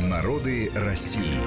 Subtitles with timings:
[0.00, 1.40] Народы России.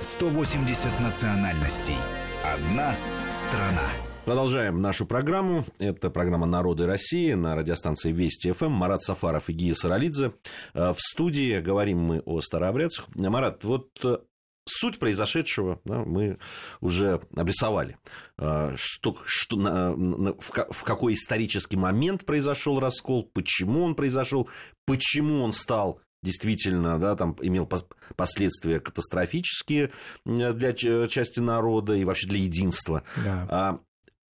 [0.00, 1.96] 180 национальностей.
[2.42, 2.94] Одна
[3.30, 3.86] страна.
[4.24, 5.66] Продолжаем нашу программу.
[5.78, 8.70] Это программа «Народы России» на радиостанции Вести ФМ.
[8.70, 10.32] Марат Сафаров и Гия Саралидзе.
[10.72, 13.08] Э, в студии говорим мы о старообрядцах.
[13.14, 14.16] Марат, вот э,
[14.64, 16.38] суть произошедшего да, мы
[16.80, 17.98] уже обрисовали.
[18.38, 24.48] Э, что, что, на, на, в, в какой исторический момент произошел раскол, почему он произошел,
[24.86, 27.68] почему он стал действительно, да, там имел
[28.16, 29.90] последствия катастрофические
[30.24, 30.72] для
[31.08, 33.02] части народа и вообще для единства.
[33.24, 33.46] Да.
[33.50, 33.80] А,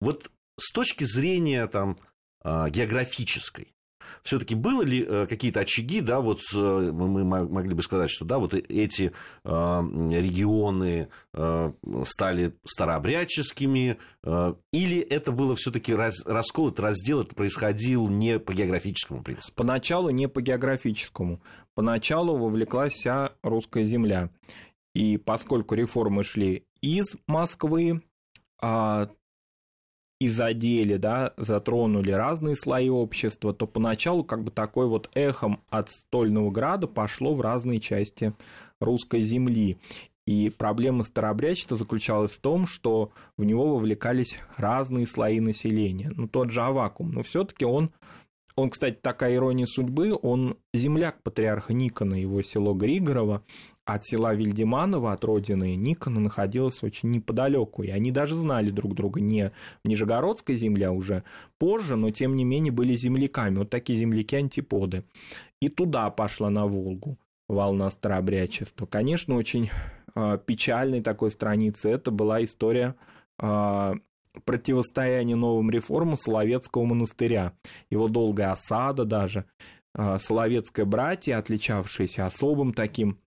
[0.01, 1.97] вот с точки зрения там,
[2.41, 3.73] а, географической,
[4.23, 8.39] все-таки было ли э, какие-то очаги, да, вот э, мы могли бы сказать, что да,
[8.39, 9.13] вот эти
[9.43, 11.71] а, регионы э,
[12.03, 13.97] стали старообрядческими,
[14.71, 19.55] или это было все-таки раскол, это раздел, это происходил не по географическому принципу?
[19.55, 21.41] Поначалу не по географическому.
[21.77, 24.31] Поначалу вовлеклась вся русская земля.
[24.95, 28.01] И поскольку реформы шли из Москвы,
[28.59, 29.11] а
[30.19, 35.91] и задели, да, затронули разные слои общества, то поначалу как бы такой вот эхом от
[35.91, 38.33] Стольного Града пошло в разные части
[38.79, 39.77] русской земли.
[40.25, 46.11] И проблема старообрядчества заключалась в том, что в него вовлекались разные слои населения.
[46.15, 47.91] Ну, тот же Авакум, но все таки он
[48.57, 53.43] он, кстати, такая ирония судьбы, он земляк патриарха Никона, его село Григорово,
[53.85, 57.83] от села Вильдеманова, от родины Никона, находилось очень неподалеку.
[57.83, 59.51] И они даже знали друг друга не
[59.83, 61.23] в Нижегородской земле, а уже
[61.59, 63.59] позже, но тем не менее были земляками.
[63.59, 65.03] Вот такие земляки-антиподы.
[65.61, 68.87] И туда пошла на Волгу волна старообрядчества.
[68.87, 69.69] Конечно, очень
[70.15, 72.95] э, печальной такой страницей это была история
[73.39, 73.93] э,
[74.45, 77.53] противостояние новым реформам Соловецкого монастыря.
[77.89, 79.45] Его долгая осада даже.
[79.93, 83.19] А, Соловецкое братье, отличавшееся особым таким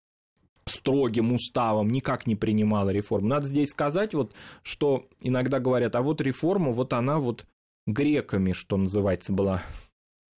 [0.66, 3.28] строгим уставом, никак не принимало реформ.
[3.28, 7.46] Надо здесь сказать, вот, что иногда говорят, а вот реформа, вот она вот
[7.86, 9.62] греками, что называется, была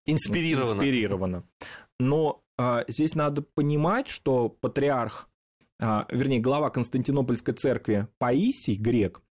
[0.06, 0.74] инспирирована.
[0.74, 1.44] инспирирована.
[2.00, 5.28] Но а, здесь надо понимать, что патриарх,
[5.80, 9.22] а, вернее, глава Константинопольской церкви Паисий, грек,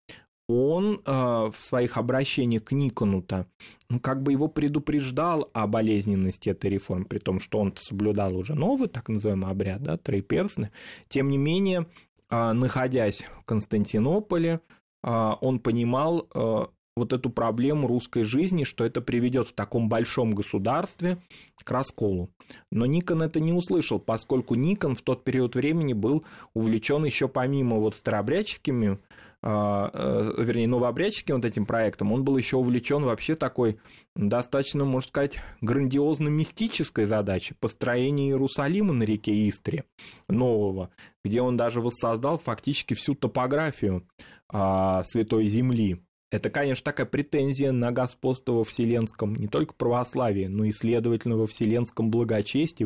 [0.50, 3.46] он э, в своих обращениях к Никону-то,
[3.88, 8.54] ну, как бы его предупреждал о болезненности этой реформы, при том, что он соблюдал уже
[8.54, 10.70] новый, так называемый обряд, да, троеперстный.
[11.08, 11.86] Тем не менее,
[12.30, 14.60] э, находясь в Константинополе,
[15.02, 16.66] э, он понимал э,
[16.96, 21.18] вот эту проблему русской жизни, что это приведет в таком большом государстве
[21.62, 22.30] к расколу.
[22.70, 26.24] Но Никон это не услышал, поскольку Никон в тот период времени был
[26.54, 28.98] увлечен еще помимо вот старообрядческими
[29.42, 33.78] вернее, новообрядчиком вот этим проектом, он был еще увлечен вообще такой
[34.14, 39.84] достаточно, можно сказать, грандиозно-мистической задачей построения Иерусалима на реке Истре
[40.28, 40.90] нового,
[41.24, 44.06] где он даже воссоздал фактически всю топографию
[44.48, 46.02] а, Святой Земли.
[46.30, 51.46] Это, конечно, такая претензия на господство во вселенском, не только православии, но и, следовательно, во
[51.46, 52.84] вселенском благочестии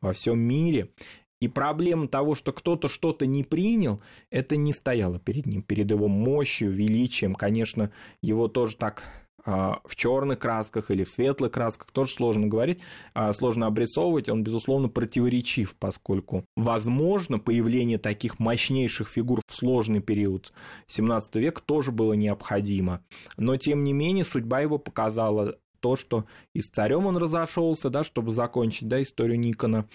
[0.00, 0.90] во всем мире.
[1.40, 6.06] И проблема того, что кто-то что-то не принял, это не стояло перед ним, перед его
[6.06, 7.34] мощью, величием.
[7.34, 7.90] Конечно,
[8.22, 9.04] его тоже так
[9.44, 12.80] а, в черных красках или в светлых красках тоже сложно говорить,
[13.14, 20.52] а, сложно обрисовывать, он, безусловно, противоречив, поскольку, возможно, появление таких мощнейших фигур в сложный период
[20.88, 23.02] 17 века тоже было необходимо.
[23.38, 28.04] Но, тем не менее, судьба его показала то, что и с царем он разошелся, да,
[28.04, 29.88] чтобы закончить да, историю Никона,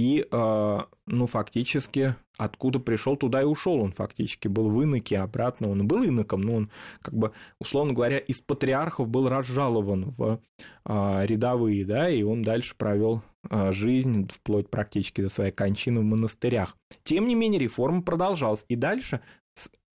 [0.00, 3.82] и, э, ну, фактически, откуда пришел, туда и ушел.
[3.82, 6.70] Он фактически был в иноке, обратно он был иноком, но он,
[7.02, 10.40] как бы, условно говоря, из патриархов был разжалован в
[10.86, 16.04] э, рядовые, да, и он дальше провел э, жизнь вплоть практически до своей кончины в
[16.04, 16.78] монастырях.
[17.02, 18.64] Тем не менее, реформа продолжалась.
[18.68, 19.20] И дальше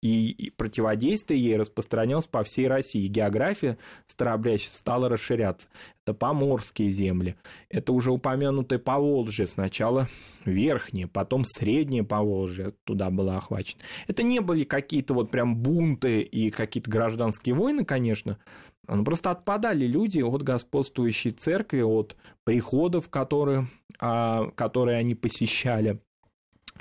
[0.06, 3.08] и противодействие ей распространялось по всей России.
[3.08, 3.78] География
[4.08, 5.68] старообрядчества стала расширяться.
[6.04, 7.36] Это поморские земли,
[7.70, 10.08] это уже упомянутое Поволжье, сначала
[10.46, 13.82] верхнее, потом среднее Поволжье туда было охвачено.
[14.08, 18.38] Это не были какие-то вот прям бунты и какие-то гражданские войны, конечно,
[18.88, 23.68] но просто отпадали люди от господствующей церкви, от приходов, которые,
[24.00, 26.00] а, которые они посещали.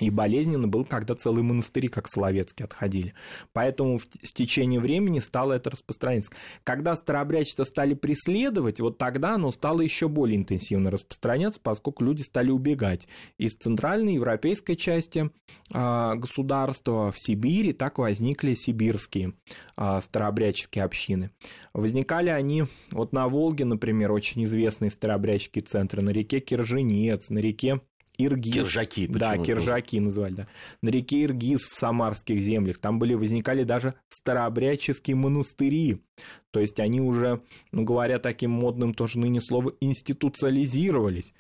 [0.01, 3.15] И болезненно был, когда целые монастыри, как Соловецкие, отходили.
[3.53, 6.33] Поэтому с течением времени стало это распространяться.
[6.65, 12.51] Когда старообрядчество стали преследовать, вот тогда оно стало еще более интенсивно распространяться, поскольку люди стали
[12.51, 13.07] убегать
[13.39, 15.31] из центральной европейской части
[15.73, 19.35] а, государства в Сибири, так возникли сибирские
[19.77, 21.31] а, старообрядческие общины.
[21.73, 27.81] Возникали они вот на Волге, например, очень известные старообрядческие центры, на реке Кирженец, на реке
[28.19, 28.55] Иргиз.
[28.55, 29.07] Киржаки.
[29.07, 30.47] Да, Киржаки называли, да.
[30.83, 32.79] На реке Иргиз в Самарских землях.
[32.79, 36.03] Там были, возникали даже старообрядческие монастыри.
[36.51, 41.35] То есть они уже, ну, говоря таким модным тоже ныне слово, институциализировались.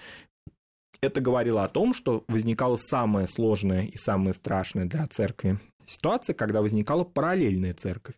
[1.00, 6.62] Это говорило о том, что возникала самая сложная и самая страшная для церкви ситуация, когда
[6.62, 8.17] возникала параллельная церковь.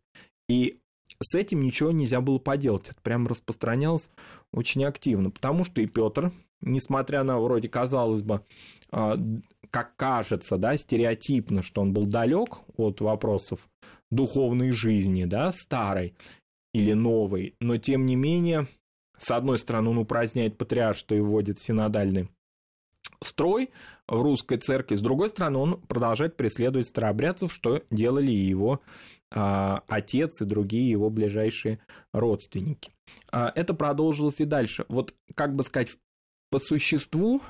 [0.49, 0.79] И
[1.21, 2.89] с этим ничего нельзя было поделать.
[2.89, 4.09] Это прям распространялось
[4.53, 8.43] очень активно, потому что и Петр, несмотря на вроде, казалось бы,
[8.91, 9.17] а,
[9.71, 13.69] как кажется, да, стереотипно, что он был далек от вопросов
[14.11, 16.15] духовной жизни, да, старой
[16.73, 18.67] или новой, но тем не менее,
[19.19, 22.29] с одной стороны, он упраздняет патриаршество и вводит синодальный
[23.23, 23.71] строй
[24.07, 28.81] в русской церкви, с другой стороны, он продолжает преследовать старообрядцев, что делали его
[29.35, 31.81] а, отец и другие его ближайшие
[32.13, 32.93] родственники.
[33.33, 34.85] А, это продолжилось и дальше.
[34.89, 35.97] Вот, как бы сказать,
[36.51, 37.43] по существу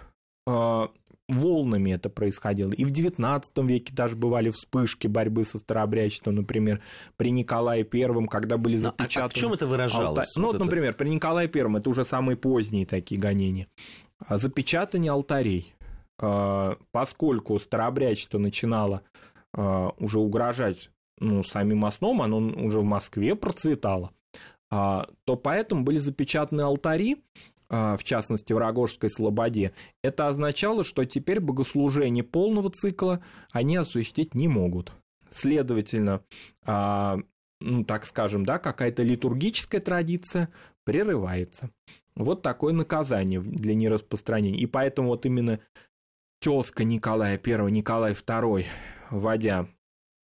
[0.47, 0.91] а,
[1.29, 2.73] волнами это происходило.
[2.73, 6.81] И в XIX веке даже бывали вспышки борьбы со старообрядчеством, например,
[7.17, 9.23] при Николае Первом, когда были запечатаны...
[9.23, 10.29] А, а в чем это выражалось?
[10.29, 10.41] Алта...
[10.41, 13.67] Ну, вот, например, при Николае Первом, это уже самые поздние такие гонения.
[14.31, 15.75] Запечатание алтарей.
[16.93, 19.03] Поскольку старообрядчество начинало
[19.53, 24.13] уже угрожать ну, самим основам, оно уже в Москве процветало,
[24.71, 27.19] то поэтому были запечатаны алтари, а,
[27.69, 29.73] в частности в Рогожской Слободе,
[30.03, 34.93] это означало, что теперь богослужение полного цикла они осуществить не могут.
[35.31, 36.23] Следовательно,
[36.65, 37.19] а,
[37.61, 40.49] ну, так скажем, да, какая-то литургическая традиция
[40.85, 41.71] прерывается.
[42.15, 44.61] Вот такое наказание для нераспространения.
[44.61, 45.61] И поэтому вот именно
[46.41, 48.65] тезка Николая I, Николай II,
[49.11, 49.69] вводя,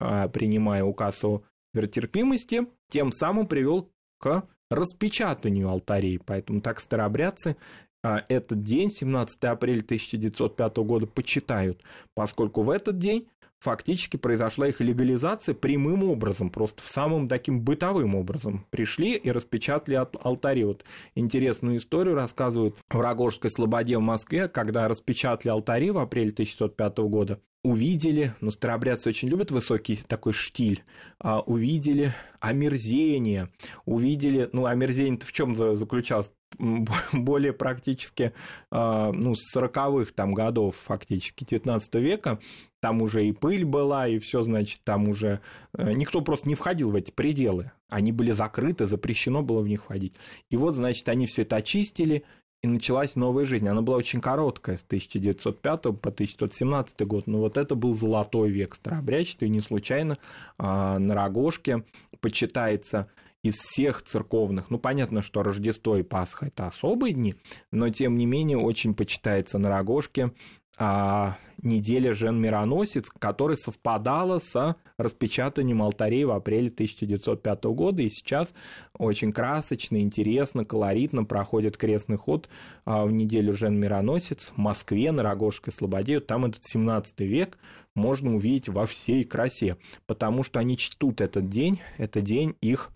[0.01, 1.43] а, принимая указ о
[1.75, 6.19] веротерпимости, тем самым привел к распечатанию алтарей.
[6.19, 7.57] Поэтому так старообрядцы
[8.03, 11.83] а, этот день, 17 апреля 1905 года, почитают,
[12.15, 13.29] поскольку в этот день
[13.63, 18.67] фактически произошла их легализация прямым образом, просто самым таким бытовым образом.
[18.71, 20.65] Пришли и распечатали алтари.
[20.65, 26.99] Вот интересную историю рассказывают в Рогожской Слободе в Москве, когда распечатали алтари в апреле 1905
[27.09, 30.83] года, увидели, ну, старообрядцы очень любят высокий такой штиль,
[31.21, 33.49] а, увидели омерзение,
[33.85, 36.33] увидели, ну, омерзение-то в чем заключалось?
[37.13, 38.33] более практически
[38.71, 42.39] а, ну, с 40-х там годов фактически 19 века,
[42.81, 45.41] там уже и пыль была, и все, значит, там уже
[45.77, 47.71] э, никто просто не входил в эти пределы.
[47.89, 50.15] Они были закрыты, запрещено было в них входить.
[50.51, 52.25] И вот, значит, они все это очистили,
[52.63, 53.69] и началась новая жизнь.
[53.69, 58.75] Она была очень короткая, с 1905 по 1917 год, но вот это был золотой век
[58.75, 60.15] старообрядчества, и не случайно
[60.59, 61.85] а, на Рогожке
[62.21, 63.09] почитается
[63.43, 67.35] из всех церковных, ну, понятно, что Рождество и Пасха– это особые дни,
[67.71, 70.33] но, тем не менее, очень почитается на Рогожке
[70.79, 78.55] а, неделя Жен Мироносец, которая совпадала с распечатанием алтарей в апреле 1905 года, и сейчас
[78.97, 82.49] очень красочно, интересно, колоритно проходит крестный ход
[82.85, 87.59] а, в неделю Жен Мироносец в Москве, на Рогожской Слободе, там этот 17 век
[87.95, 92.91] можно увидеть во всей красе, потому что они чтут этот день, это день их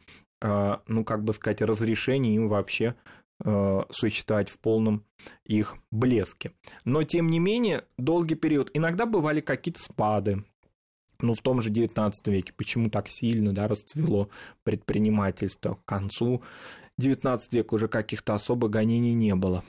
[0.87, 2.95] ну, как бы сказать, разрешения им вообще
[3.45, 5.05] Э, существовать в полном
[5.45, 6.53] их блеске.
[6.87, 8.71] Но, тем не менее, долгий период.
[8.73, 10.43] Иногда бывали какие-то спады.
[11.21, 14.31] Ну, в том же XIX веке, почему так сильно да, расцвело
[14.65, 15.75] предпринимательство.
[15.75, 16.43] К концу
[16.99, 19.63] XIX века уже каких-то особых гонений не было.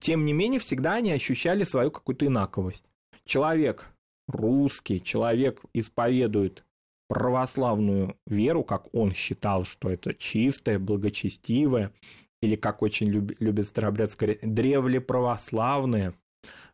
[0.00, 2.86] Тем не менее, всегда они ощущали свою какую-то инаковость.
[3.24, 3.86] Человек
[4.26, 6.64] русский, человек исповедует
[7.12, 11.92] православную веру, как он считал, что это чистое, благочестивое,
[12.40, 16.14] или как очень люб, любят старообрядцы сказать, древлеправославное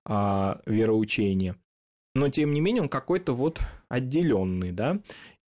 [0.05, 1.57] а, вероучение.
[2.15, 5.01] Но тем не менее он какой-то вот отделенный, да.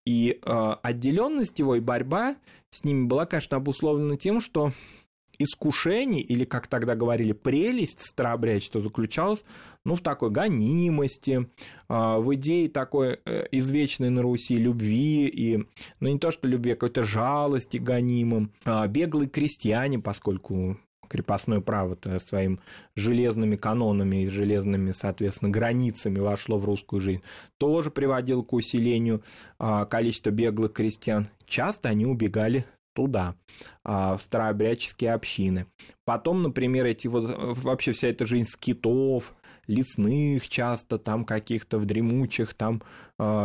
[0.04, 2.34] И а, отделенность его и борьба
[2.70, 4.72] с ними была, конечно, обусловлена тем, что
[5.42, 9.42] искушение, или, как тогда говорили, прелесть старообрядчества заключалась
[9.84, 11.48] ну, в такой гонимости,
[11.88, 15.66] а, в идее такой э, извечной на Руси любви, и,
[16.00, 18.52] ну, не то что любви, а какой-то жалости гонимым.
[18.64, 20.78] А, беглые крестьяне, поскольку
[21.08, 22.60] крепостное право -то своим
[22.94, 27.22] железными канонами и железными, соответственно, границами вошло в русскую жизнь,
[27.58, 29.22] тоже приводило к усилению
[29.58, 31.28] а, количества беглых крестьян.
[31.46, 33.34] Часто они убегали туда,
[33.84, 35.66] в старообрядческие общины.
[36.04, 39.34] Потом, например, эти вот, вообще вся эта жизнь скитов,
[39.66, 42.82] лесных часто, там каких-то в дремучих там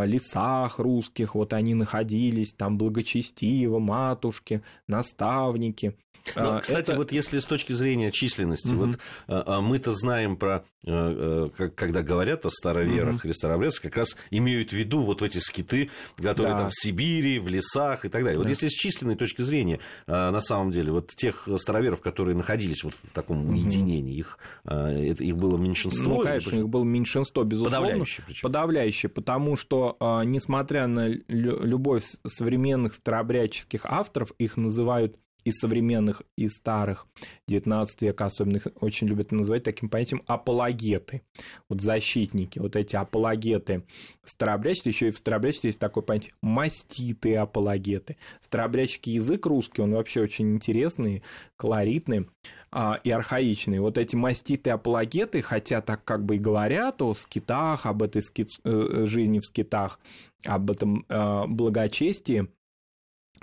[0.05, 5.96] лесах русских, вот они находились, там благочестиво, матушки, наставники.
[6.36, 6.98] Ну, кстати, это...
[6.98, 8.86] вот если с точки зрения численности, угу.
[8.86, 13.22] вот а, а, мы-то знаем про, когда говорят о староверах угу.
[13.25, 16.60] или старообрядцах, как раз имеют в виду вот эти скиты, которые да.
[16.62, 18.39] там в Сибири, в лесах и так далее.
[18.39, 18.44] Да.
[18.44, 22.94] Вот если с численной точки зрения, на самом деле, вот тех староверов, которые находились вот
[22.94, 26.08] в таком уединении, их, это, их было меньшинство?
[26.08, 27.82] Ну, конечно, их было меньшинство, безусловно.
[27.82, 28.41] Подавляющее причем.
[28.41, 29.65] Подавляющее, потому что,
[30.26, 37.08] несмотря на любовь современных старообрядческих авторов, их называют и современных, и старых,
[37.48, 41.22] 19 века особенно их очень любят называть таким понятием апологеты,
[41.70, 43.84] вот защитники, вот эти апологеты
[44.24, 48.18] старообрядчества, еще и в старообрядчестве есть такое понятие маститые апологеты.
[48.42, 51.22] Старообрядческий язык русский, он вообще очень интересный,
[51.58, 52.28] колоритный
[52.72, 53.80] а, и архаичный.
[53.80, 58.50] Вот эти маститые апологеты, хотя так как бы и говорят о скитах, об этой скит...
[58.64, 60.00] Э, жизни в скитах,
[60.44, 62.48] об этом э, благочестии,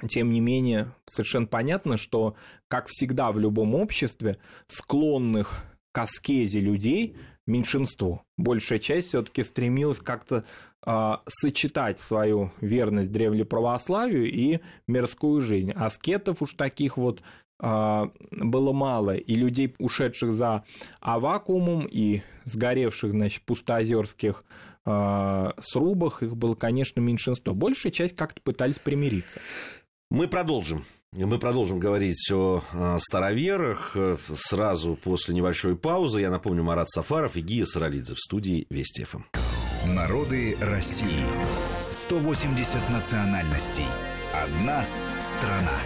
[0.09, 2.35] тем не менее, совершенно понятно, что,
[2.69, 4.37] как всегда в любом обществе,
[4.69, 7.17] склонных к аскезе людей
[7.47, 8.23] меньшинство.
[8.37, 10.45] Большая часть все-таки стремилась как-то
[10.87, 15.73] э, сочетать свою верность древлеправославию и мирскую жизнь.
[15.73, 17.23] Аскетов уж таких вот
[17.63, 20.65] э, было мало, и людей, ушедших за
[21.01, 24.45] авакумом и сгоревших, значит, пустоозерских
[24.87, 27.55] э, срубах, их было, конечно, меньшинство.
[27.55, 29.41] Большая часть как-то пытались примириться.
[30.13, 30.85] Мы продолжим.
[31.13, 32.63] Мы продолжим говорить о
[32.99, 33.97] староверах
[34.35, 36.21] сразу после небольшой паузы.
[36.21, 39.23] Я напомню, Марат Сафаров и Гия Саралидзе в студии Вести ФМ.
[39.87, 41.25] Народы России.
[41.89, 43.87] 180 национальностей.
[44.35, 44.85] Одна
[45.19, 45.81] страна.